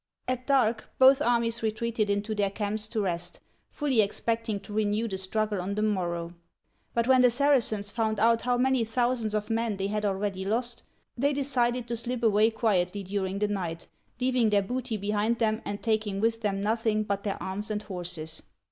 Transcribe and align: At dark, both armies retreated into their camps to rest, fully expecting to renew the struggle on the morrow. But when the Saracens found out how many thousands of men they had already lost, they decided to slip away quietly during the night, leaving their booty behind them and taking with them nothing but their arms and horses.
At 0.27 0.47
dark, 0.47 0.89
both 0.97 1.21
armies 1.21 1.61
retreated 1.61 2.09
into 2.09 2.33
their 2.33 2.49
camps 2.49 2.87
to 2.87 3.01
rest, 3.01 3.39
fully 3.69 4.01
expecting 4.01 4.59
to 4.61 4.73
renew 4.73 5.07
the 5.07 5.19
struggle 5.19 5.61
on 5.61 5.75
the 5.75 5.83
morrow. 5.83 6.33
But 6.95 7.05
when 7.07 7.21
the 7.21 7.29
Saracens 7.29 7.91
found 7.91 8.19
out 8.19 8.41
how 8.41 8.57
many 8.57 8.83
thousands 8.83 9.35
of 9.35 9.51
men 9.51 9.77
they 9.77 9.89
had 9.89 10.03
already 10.03 10.43
lost, 10.43 10.81
they 11.15 11.33
decided 11.33 11.87
to 11.87 11.95
slip 11.95 12.23
away 12.23 12.49
quietly 12.49 13.03
during 13.03 13.37
the 13.37 13.47
night, 13.47 13.87
leaving 14.19 14.49
their 14.49 14.63
booty 14.63 14.97
behind 14.97 15.37
them 15.37 15.61
and 15.65 15.83
taking 15.83 16.19
with 16.19 16.41
them 16.41 16.59
nothing 16.59 17.03
but 17.03 17.21
their 17.21 17.37
arms 17.39 17.69
and 17.69 17.83
horses. 17.83 18.41